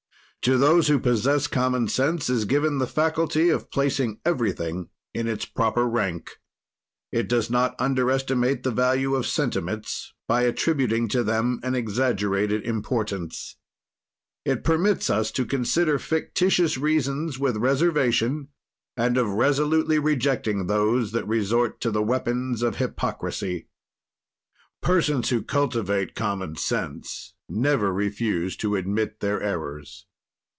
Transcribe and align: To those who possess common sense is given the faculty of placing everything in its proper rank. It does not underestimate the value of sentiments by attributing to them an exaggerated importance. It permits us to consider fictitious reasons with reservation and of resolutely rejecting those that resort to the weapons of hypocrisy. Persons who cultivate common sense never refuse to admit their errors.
To 0.45 0.57
those 0.57 0.87
who 0.87 0.97
possess 0.97 1.45
common 1.45 1.87
sense 1.87 2.27
is 2.27 2.45
given 2.45 2.79
the 2.79 2.87
faculty 2.87 3.49
of 3.49 3.69
placing 3.69 4.19
everything 4.25 4.89
in 5.13 5.27
its 5.27 5.45
proper 5.45 5.87
rank. 5.87 6.31
It 7.11 7.27
does 7.29 7.51
not 7.51 7.75
underestimate 7.79 8.63
the 8.63 8.71
value 8.71 9.13
of 9.13 9.27
sentiments 9.27 10.13
by 10.27 10.41
attributing 10.41 11.07
to 11.09 11.23
them 11.23 11.59
an 11.61 11.75
exaggerated 11.75 12.63
importance. 12.65 13.57
It 14.43 14.63
permits 14.63 15.11
us 15.11 15.29
to 15.33 15.45
consider 15.45 15.99
fictitious 15.99 16.75
reasons 16.75 17.37
with 17.37 17.57
reservation 17.57 18.47
and 18.97 19.17
of 19.17 19.29
resolutely 19.33 19.99
rejecting 19.99 20.65
those 20.65 21.11
that 21.11 21.27
resort 21.27 21.79
to 21.81 21.91
the 21.91 22.01
weapons 22.01 22.63
of 22.63 22.77
hypocrisy. 22.77 23.67
Persons 24.81 25.29
who 25.29 25.43
cultivate 25.43 26.15
common 26.15 26.55
sense 26.55 27.35
never 27.47 27.93
refuse 27.93 28.57
to 28.57 28.75
admit 28.75 29.19
their 29.19 29.39
errors. 29.39 30.07